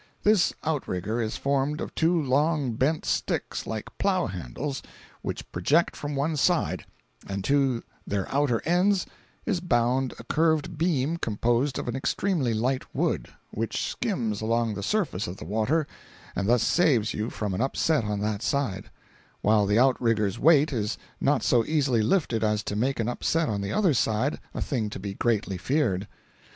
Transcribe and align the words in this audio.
This 0.23 0.51
outrigger 0.63 1.21
is 1.21 1.37
formed 1.37 1.79
of 1.79 1.93
two 1.93 2.19
long 2.19 2.71
bent 2.73 3.05
sticks 3.05 3.67
like 3.67 3.95
plow 3.99 4.25
handles, 4.25 4.81
which 5.21 5.51
project 5.51 5.95
from 5.95 6.15
one 6.15 6.35
side, 6.37 6.87
and 7.27 7.43
to 7.43 7.83
their 8.07 8.27
outer 8.33 8.63
ends 8.65 9.05
is 9.45 9.59
bound 9.59 10.15
a 10.17 10.23
curved 10.23 10.75
beam 10.75 11.17
composed 11.17 11.77
of 11.77 11.87
an 11.87 11.95
extremely 11.95 12.51
light 12.51 12.81
wood, 12.95 13.27
which 13.51 13.83
skims 13.87 14.41
along 14.41 14.73
the 14.73 14.81
surface 14.81 15.27
of 15.27 15.37
the 15.37 15.45
water 15.45 15.85
and 16.35 16.49
thus 16.49 16.63
saves 16.63 17.13
you 17.13 17.29
from 17.29 17.53
an 17.53 17.61
upset 17.61 18.03
on 18.03 18.21
that 18.21 18.41
side, 18.41 18.89
while 19.41 19.67
the 19.67 19.77
outrigger's 19.77 20.39
weight 20.39 20.73
is 20.73 20.97
not 21.19 21.43
so 21.43 21.63
easily 21.65 22.01
lifted 22.01 22.43
as 22.43 22.63
to 22.63 22.75
make 22.75 22.99
an 22.99 23.07
upset 23.07 23.47
on 23.47 23.61
the 23.61 23.71
other 23.71 23.93
side 23.93 24.39
a 24.55 24.61
thing 24.63 24.89
to 24.89 24.99
be 24.99 25.13
greatly 25.13 25.59
feared. 25.59 26.07